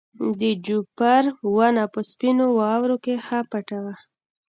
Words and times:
د 0.41 0.43
جوپر 0.65 1.23
ونه 1.55 1.83
په 1.93 1.99
سپینو 2.09 2.45
واورو 2.59 2.97
کې 3.03 3.15
ښه 3.25 3.39
پټه 3.51 3.77
وه. 3.83 3.95